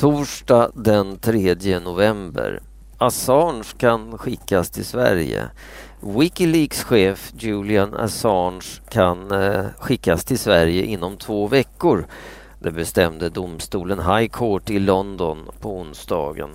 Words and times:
Torsdag 0.00 0.70
den 0.74 1.18
3 1.18 1.80
november. 1.80 2.60
Assange 2.98 3.64
kan 3.78 4.18
skickas 4.18 4.70
till 4.70 4.84
Sverige. 4.84 5.50
Wikileaks 6.00 6.84
chef 6.84 7.32
Julian 7.38 7.94
Assange 7.94 8.80
kan 8.88 9.30
eh, 9.30 9.64
skickas 9.78 10.24
till 10.24 10.38
Sverige 10.38 10.84
inom 10.84 11.16
två 11.16 11.46
veckor. 11.46 12.06
Det 12.60 12.70
bestämde 12.70 13.28
domstolen 13.28 13.98
High 13.98 14.30
Court 14.30 14.70
i 14.70 14.78
London 14.78 15.50
på 15.60 15.78
onsdagen. 15.78 16.50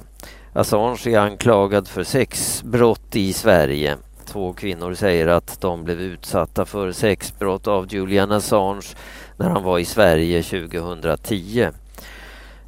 Assange 0.54 1.08
är 1.08 1.20
anklagad 1.20 1.88
för 1.88 2.04
sexbrott 2.04 3.16
i 3.16 3.34
Sverige. 3.34 3.98
Två 4.26 4.54
kvinnor 4.54 4.94
säger 4.94 5.28
att 5.28 5.62
de 5.62 5.84
blev 5.84 6.02
utsatta 6.02 6.66
för 6.66 6.92
sexbrott 6.92 7.68
av 7.68 7.94
Julian 7.94 8.32
Assange 8.32 8.96
när 9.38 9.50
han 9.50 9.64
var 9.64 9.80
i 9.80 9.86
Sverige 9.86 10.44
2010. 10.44 11.70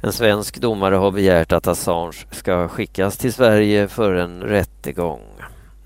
En 0.00 0.12
svensk 0.12 0.60
domare 0.60 0.94
har 0.94 1.10
begärt 1.10 1.52
att 1.52 1.66
Assange 1.66 2.26
ska 2.30 2.68
skickas 2.68 3.16
till 3.16 3.32
Sverige 3.32 3.88
för 3.88 4.12
en 4.12 4.40
rättegång. 4.40 5.22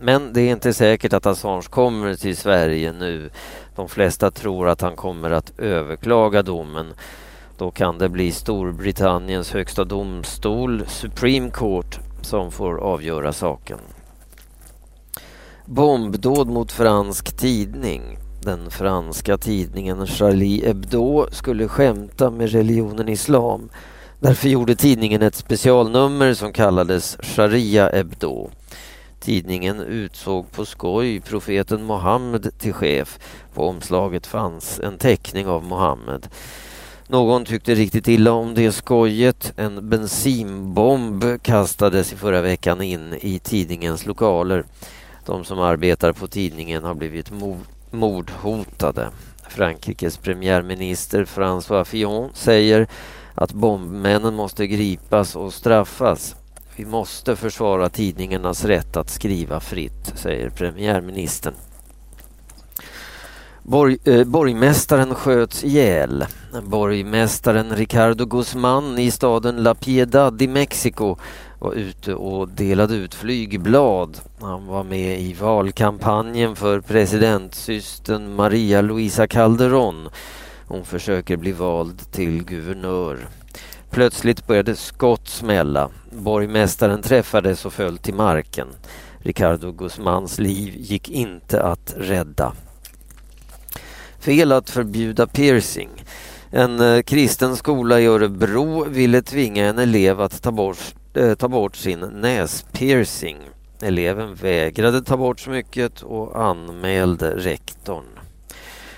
Men 0.00 0.32
det 0.32 0.40
är 0.40 0.50
inte 0.50 0.74
säkert 0.74 1.12
att 1.12 1.26
Assange 1.26 1.62
kommer 1.70 2.14
till 2.14 2.36
Sverige 2.36 2.92
nu. 2.92 3.30
De 3.76 3.88
flesta 3.88 4.30
tror 4.30 4.68
att 4.68 4.80
han 4.80 4.96
kommer 4.96 5.30
att 5.30 5.58
överklaga 5.58 6.42
domen. 6.42 6.86
Då 7.58 7.70
kan 7.70 7.98
det 7.98 8.08
bli 8.08 8.32
Storbritanniens 8.32 9.52
högsta 9.52 9.84
domstol, 9.84 10.86
Supreme 10.86 11.50
Court, 11.50 11.98
som 12.22 12.50
får 12.50 12.80
avgöra 12.80 13.32
saken. 13.32 13.78
Bombdåd 15.66 16.48
mot 16.48 16.72
fransk 16.72 17.36
tidning. 17.36 18.18
Den 18.42 18.70
franska 18.70 19.38
tidningen 19.38 20.06
Charlie 20.06 20.66
Hebdo 20.66 21.26
skulle 21.30 21.68
skämta 21.68 22.30
med 22.30 22.52
religionen 22.52 23.08
islam. 23.08 23.70
Därför 24.22 24.48
gjorde 24.48 24.74
tidningen 24.74 25.22
ett 25.22 25.34
specialnummer 25.34 26.34
som 26.34 26.52
kallades 26.52 27.16
Sharia 27.22 27.90
Hebdo. 27.90 28.50
Tidningen 29.20 29.80
utsåg 29.80 30.52
på 30.52 30.64
skoj 30.64 31.20
profeten 31.20 31.84
Mohammed 31.84 32.58
till 32.58 32.72
chef. 32.72 33.18
På 33.54 33.68
omslaget 33.68 34.26
fanns 34.26 34.80
en 34.80 34.98
teckning 34.98 35.46
av 35.46 35.64
Mohammed. 35.64 36.28
Någon 37.08 37.44
tyckte 37.44 37.74
riktigt 37.74 38.08
illa 38.08 38.32
om 38.32 38.54
det 38.54 38.72
skojet. 38.72 39.52
En 39.56 39.88
bensinbomb 39.88 41.24
kastades 41.42 42.12
i 42.12 42.16
förra 42.16 42.40
veckan 42.40 42.82
in 42.82 43.14
i 43.20 43.38
tidningens 43.38 44.06
lokaler. 44.06 44.64
De 45.26 45.44
som 45.44 45.58
arbetar 45.58 46.12
på 46.12 46.26
tidningen 46.26 46.84
har 46.84 46.94
blivit 46.94 47.32
mordhotade. 47.90 49.08
Frankrikes 49.48 50.16
premiärminister 50.16 51.24
François 51.24 51.84
Fillon 51.84 52.30
säger 52.34 52.86
att 53.34 53.52
bombmännen 53.52 54.34
måste 54.34 54.66
gripas 54.66 55.36
och 55.36 55.52
straffas. 55.52 56.36
Vi 56.76 56.84
måste 56.84 57.36
försvara 57.36 57.88
tidningarnas 57.88 58.64
rätt 58.64 58.96
att 58.96 59.10
skriva 59.10 59.60
fritt, 59.60 60.12
säger 60.14 60.50
premiärministern. 60.50 61.54
Borg, 63.62 63.98
eh, 64.04 64.24
borgmästaren 64.24 65.14
sköts 65.14 65.64
ihjäl. 65.64 66.24
Borgmästaren 66.62 67.76
Ricardo 67.76 68.26
Guzman 68.26 68.98
i 68.98 69.10
staden 69.10 69.62
La 69.62 69.74
Piedad 69.74 70.42
i 70.42 70.48
Mexiko 70.48 71.16
var 71.58 71.72
ute 71.72 72.14
och 72.14 72.48
delade 72.48 72.94
ut 72.94 73.14
flygblad. 73.14 74.20
Han 74.40 74.66
var 74.66 74.84
med 74.84 75.20
i 75.20 75.32
valkampanjen 75.32 76.56
för 76.56 76.80
presidentsystern 76.80 78.36
Maria 78.36 78.80
Luisa 78.80 79.26
Calderón. 79.26 80.08
Hon 80.72 80.84
försöker 80.84 81.36
bli 81.36 81.52
vald 81.52 82.12
till 82.12 82.44
guvernör. 82.44 83.18
Plötsligt 83.90 84.46
började 84.46 84.76
skott 84.76 85.28
smälla. 85.28 85.90
Borgmästaren 86.10 87.02
träffades 87.02 87.64
och 87.64 87.72
föll 87.72 87.98
till 87.98 88.14
marken. 88.14 88.68
Ricardo 89.18 89.72
Guzmans 89.72 90.38
liv 90.38 90.74
gick 90.76 91.08
inte 91.08 91.62
att 91.62 91.94
rädda. 91.96 92.52
Fel 94.20 94.52
att 94.52 94.70
förbjuda 94.70 95.26
piercing. 95.26 95.90
En 96.50 96.80
eh, 96.80 97.02
kristen 97.02 97.56
skola 97.56 98.00
i 98.00 98.06
Örebro 98.06 98.84
ville 98.84 99.22
tvinga 99.22 99.66
en 99.66 99.78
elev 99.78 100.20
att 100.20 100.42
ta 100.42 100.50
bort, 100.50 100.94
äh, 101.14 101.24
eh, 101.24 101.34
ta 101.34 101.48
bort 101.48 101.76
sin 101.76 102.00
näspiercing. 102.00 103.38
Eleven 103.82 104.34
vägrade 104.34 105.02
ta 105.02 105.16
bort 105.16 105.40
smycket 105.40 106.02
och 106.02 106.44
anmälde 106.44 107.30
rektorn. 107.36 108.04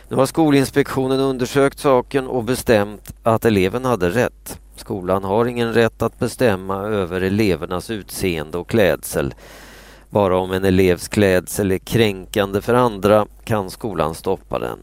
Nu 0.08 0.16
har 0.16 0.26
Skolinspektionen 0.26 1.20
undersökt 1.20 1.78
saken 1.78 2.26
och 2.26 2.44
bestämt 2.44 3.14
att 3.22 3.44
eleven 3.44 3.84
hade 3.84 4.10
rätt. 4.10 4.60
Skolan 4.76 5.24
har 5.24 5.46
ingen 5.46 5.74
rätt 5.74 6.02
att 6.02 6.18
bestämma 6.18 6.76
över 6.82 7.20
elevernas 7.20 7.90
utseende 7.90 8.58
och 8.58 8.68
klädsel. 8.68 9.34
Bara 10.10 10.38
om 10.38 10.52
en 10.52 10.64
elevs 10.64 11.08
klädsel 11.08 11.72
är 11.72 11.78
kränkande 11.78 12.60
för 12.60 12.74
andra 12.74 13.26
kan 13.44 13.70
skolan 13.70 14.14
stoppa 14.14 14.58
den. 14.58 14.78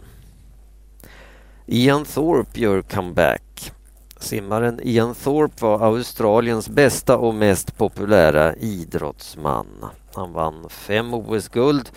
Ian 1.65 2.05
Thorpe 2.05 2.59
gör 2.59 2.81
comeback. 2.81 3.71
Simmaren 4.19 4.79
Ian 4.83 5.15
Thorpe 5.15 5.65
var 5.65 5.85
Australiens 5.85 6.69
bästa 6.69 7.17
och 7.17 7.35
mest 7.35 7.77
populära 7.77 8.55
idrottsman. 8.55 9.67
Han 10.13 10.33
vann 10.33 10.69
fem 10.69 11.13
OS-guld 11.13 11.89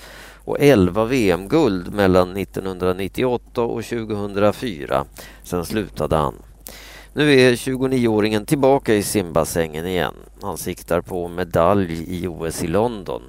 och 0.45 0.57
11 0.61 1.05
VM-guld 1.05 1.95
mellan 1.95 2.37
1998 2.37 3.63
och 3.63 3.85
2004. 3.85 5.05
Sen 5.43 5.65
slutade 5.65 6.17
han. 6.17 6.35
Nu 7.13 7.41
är 7.41 7.53
29-åringen 7.53 8.47
tillbaka 8.47 8.95
i 8.95 9.03
simbassängen 9.03 9.87
igen. 9.87 10.15
Han 10.43 10.59
siktar 10.59 11.01
på 11.01 11.29
medalj 11.29 12.05
i 12.09 12.27
OS 12.27 12.63
i 12.63 12.67
London. 12.67 13.23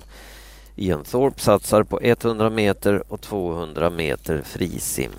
Ian 0.76 1.04
Thorpe 1.04 1.42
satsar 1.42 1.84
på 1.84 2.00
100 2.02 2.50
meter 2.50 3.04
och 3.14 3.22
200 3.22 3.90
meter 3.90 4.42
frisim. 4.46 5.12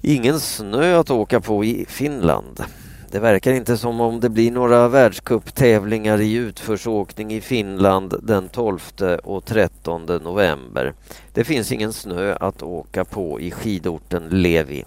Ingen 0.00 0.40
snö 0.40 0.98
att 0.98 1.10
åka 1.10 1.40
på 1.40 1.64
i 1.64 1.86
Finland. 1.88 2.64
Det 3.12 3.20
verkar 3.20 3.52
inte 3.52 3.76
som 3.76 4.00
om 4.00 4.20
det 4.20 4.28
blir 4.28 4.50
några 4.50 4.88
världscuptävlingar 4.88 6.20
i 6.20 6.34
utförsåkning 6.34 7.32
i 7.32 7.40
Finland 7.40 8.14
den 8.22 8.48
12 8.48 8.92
och 9.22 9.44
13 9.44 10.06
november. 10.06 10.94
Det 11.32 11.44
finns 11.44 11.72
ingen 11.72 11.92
snö 11.92 12.36
att 12.40 12.62
åka 12.62 13.04
på 13.04 13.40
i 13.40 13.50
skidorten 13.50 14.28
Levi. 14.28 14.84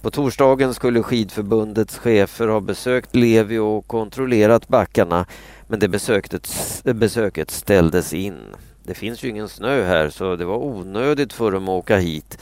På 0.00 0.10
torsdagen 0.10 0.74
skulle 0.74 1.02
skidförbundets 1.02 1.98
chefer 1.98 2.48
ha 2.48 2.60
besökt 2.60 3.16
Levi 3.16 3.58
och 3.58 3.86
kontrollerat 3.86 4.68
backarna 4.68 5.26
men 5.68 5.78
det 5.78 5.88
besöket, 5.88 6.48
besöket 6.84 7.50
ställdes 7.50 8.12
in. 8.12 8.40
Det 8.82 8.94
finns 8.94 9.24
ju 9.24 9.28
ingen 9.28 9.48
snö 9.48 9.84
här 9.84 10.10
så 10.10 10.36
det 10.36 10.44
var 10.44 10.58
onödigt 10.58 11.32
för 11.32 11.50
dem 11.50 11.64
att 11.64 11.68
åka 11.68 11.96
hit, 11.96 12.38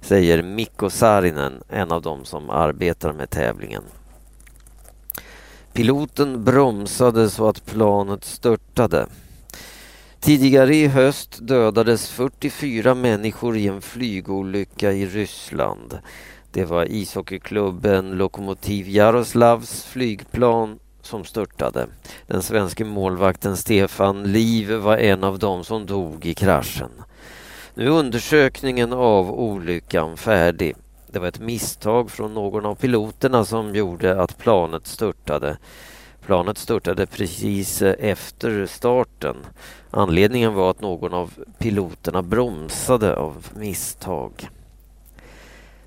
säger 0.00 0.42
Mikko 0.42 0.90
Saarinen, 0.90 1.52
en 1.68 1.92
av 1.92 2.02
dem 2.02 2.24
som 2.24 2.50
arbetar 2.50 3.12
med 3.12 3.30
tävlingen. 3.30 3.82
Piloten 5.74 6.44
bromsade 6.44 7.30
så 7.30 7.48
att 7.48 7.66
planet 7.66 8.24
störtade. 8.24 9.06
Tidigare 10.20 10.76
i 10.76 10.86
höst 10.86 11.38
dödades 11.40 12.10
44 12.10 12.94
människor 12.94 13.56
i 13.56 13.66
en 13.66 13.82
flygolycka 13.82 14.92
i 14.92 15.06
Ryssland. 15.06 15.98
Det 16.52 16.64
var 16.64 16.92
ishockeyklubben 16.92 18.10
Lokomotiv 18.10 18.88
Jaroslavs 18.88 19.84
flygplan 19.84 20.78
som 21.02 21.24
störtade. 21.24 21.86
Den 22.26 22.42
svenske 22.42 22.84
målvakten 22.84 23.56
Stefan 23.56 24.32
Liv 24.32 24.72
var 24.72 24.96
en 24.96 25.24
av 25.24 25.38
dem 25.38 25.64
som 25.64 25.86
dog 25.86 26.26
i 26.26 26.34
kraschen. 26.34 26.90
Nu 27.74 27.84
är 27.84 27.90
undersökningen 27.90 28.92
av 28.92 29.30
olyckan 29.30 30.16
färdig. 30.16 30.76
Det 31.14 31.20
var 31.20 31.28
ett 31.28 31.40
misstag 31.40 32.10
från 32.10 32.34
någon 32.34 32.66
av 32.66 32.74
piloterna 32.74 33.44
som 33.44 33.74
gjorde 33.74 34.20
att 34.20 34.38
planet 34.38 34.86
störtade. 34.86 35.56
Planet 36.26 36.58
störtade 36.58 37.06
precis 37.06 37.82
eh, 37.82 37.94
efter 38.10 38.66
starten. 38.66 39.36
Anledningen 39.90 40.54
var 40.54 40.70
att 40.70 40.80
någon 40.80 41.14
av 41.14 41.32
piloterna 41.58 42.22
bromsade 42.22 43.16
av 43.16 43.46
misstag. 43.56 44.48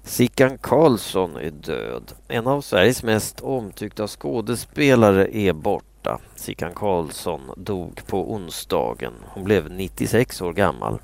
Sickan 0.03 0.57
Karlsson 0.57 1.35
är 1.35 1.51
död. 1.51 2.11
En 2.27 2.47
av 2.47 2.61
Sveriges 2.61 3.03
mest 3.03 3.41
omtyckta 3.41 4.07
skådespelare 4.07 5.37
är 5.37 5.53
borta. 5.53 6.19
Sickan 6.35 6.73
Karlsson 6.75 7.41
dog 7.57 8.01
på 8.07 8.33
onsdagen. 8.33 9.13
Hon 9.25 9.43
blev 9.43 9.71
96 9.71 10.41
år 10.41 10.53
gammal. 10.53 10.99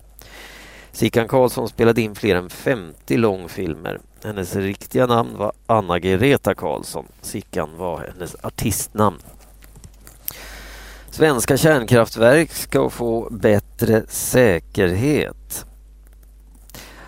Sickan 0.94 1.28
Karlsson 1.28 1.69
spelade 1.69 2.01
in 2.01 2.16
fler 2.16 2.36
än 2.36 2.50
50 2.50 3.18
långfilmer. 3.18 4.00
Hennes 4.24 4.56
riktiga 4.56 5.06
namn 5.06 5.38
var 5.38 5.51
Anna 5.66 6.00
Greta 6.00 6.56
Karlsson. 6.56 7.06
Sickan 7.22 7.69
var 7.78 8.12
hennes 8.13 8.36
artistnamn. 8.42 9.18
Svenska 11.10 11.57
kärnkraftverk 11.57 12.51
ska 12.51 12.90
få 12.90 13.28
bättre 13.31 14.04
säkerhet. 14.07 15.66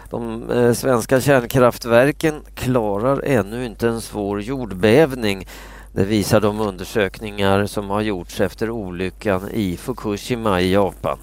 De 0.10 0.52
eh, 0.52 0.74
svenska 0.74 1.22
kärnkraftverken 1.22 2.42
klarar 2.56 3.22
ännu 3.26 3.66
inte 3.66 3.88
en 3.88 4.02
svår 4.02 4.42
jordbävning 4.42 5.48
Det 5.94 6.06
visar 6.06 6.42
de 6.42 6.60
undersökningar 6.60 7.66
som 7.66 7.90
har 7.90 8.02
gjorts 8.02 8.42
efter 8.42 8.70
olyckan 8.70 9.50
i 9.54 9.78
Fukushima 9.78 10.62
i 10.62 10.74
Japan. 10.74 11.18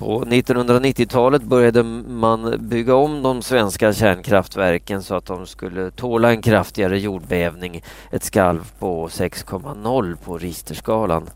På 0.00 0.24
1990-talet 0.24 1.42
började 1.42 1.82
man 1.82 2.54
bygga 2.58 2.94
om 2.94 3.22
de 3.22 3.42
svenska 3.42 3.92
kärnkraftverken 3.92 5.02
så 5.02 5.14
att 5.14 5.26
de 5.26 5.46
skulle 5.46 5.90
tåla 5.90 6.30
en 6.30 6.42
kraftigare 6.42 6.98
jordbävning, 6.98 7.82
ett 8.10 8.24
skalv 8.24 8.72
på 8.78 9.08
6,0 9.08 10.16
på 10.24 10.38
Richterskalan. 10.38 11.30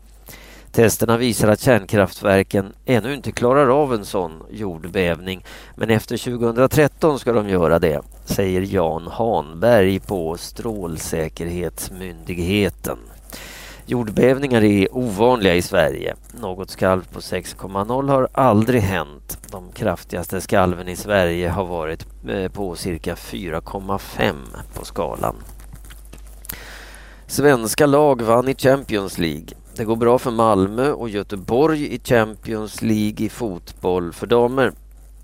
Testerna 0.71 1.17
visar 1.17 1.47
att 1.47 1.59
kärnkraftverken 1.59 2.73
ännu 2.85 3.13
inte 3.13 3.31
klarar 3.31 3.81
av 3.81 3.93
en 3.93 4.05
sån 4.05 4.43
jordbävning 4.49 5.45
men 5.75 5.89
efter 5.89 6.17
2013 6.17 7.19
ska 7.19 7.33
de 7.33 7.49
göra 7.49 7.79
det, 7.79 8.01
säger 8.25 8.61
Jan 8.61 9.07
Hanberg 9.07 9.99
på 9.99 10.37
Strålsäkerhetsmyndigheten. 10.37 12.97
Jordbävningar 13.87 14.63
är 14.63 14.95
ovanliga 14.97 15.55
i 15.55 15.61
Sverige. 15.61 16.15
Något 16.41 16.69
skalv 16.69 17.07
på 17.13 17.19
6,0 17.19 18.09
har 18.09 18.27
aldrig 18.31 18.81
hänt. 18.81 19.37
De 19.51 19.71
kraftigaste 19.71 20.41
skalven 20.41 20.87
i 20.87 20.95
Sverige 20.95 21.49
har 21.49 21.65
varit 21.65 22.05
eh, 22.27 22.51
på 22.51 22.75
cirka 22.75 23.15
4,5 23.15 24.33
på 24.73 24.85
skalan. 24.85 25.35
Svenska 27.27 27.85
lag 27.85 28.21
vann 28.21 28.47
i 28.47 28.55
Champions 28.55 29.17
League. 29.17 29.47
Det 29.75 29.83
går 29.83 29.95
bra 29.95 30.19
för 30.19 30.31
Malmö 30.31 30.91
och 30.91 31.09
Göteborg 31.09 31.95
i 31.95 31.99
Champions 32.03 32.81
League 32.81 33.25
i 33.25 33.29
fotboll 33.29 34.13
för 34.13 34.27
damer. 34.27 34.71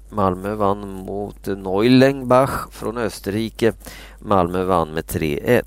Malmö 0.10 0.56
vann 0.56 0.90
mot 0.92 1.48
Neulengbach 1.48 2.70
från 2.72 2.98
Österrike. 2.98 3.74
Malmö 4.20 4.64
vann 4.64 4.94
med 4.94 5.04
3-1. 5.04 5.64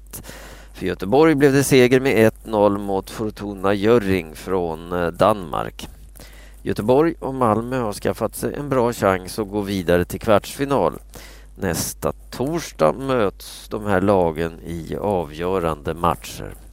För 0.74 0.86
Göteborg 0.86 1.34
blev 1.34 1.52
det 1.52 1.64
seger 1.64 2.00
med 2.00 2.32
1-0 2.44 2.78
mot 2.78 3.10
Fortuna 3.10 3.74
Jörring 3.74 4.34
från 4.34 4.92
eh, 4.92 5.06
Danmark. 5.06 5.88
Göteborg 6.62 7.14
och 7.20 7.34
Malmö 7.34 7.78
har 7.78 7.92
skaffat 7.92 8.36
sig 8.36 8.54
en 8.54 8.68
bra 8.68 8.92
chans 8.92 9.38
att 9.38 9.50
gå 9.50 9.60
vidare 9.60 10.04
till 10.04 10.20
kvartsfinal. 10.20 10.98
Nästa 11.60 12.12
torsdag 12.30 12.92
möts 12.92 13.68
de 13.68 13.86
här 13.86 14.00
lagen 14.00 14.60
i 14.66 14.96
avgörande 14.96 15.94
matcher. 15.94 16.63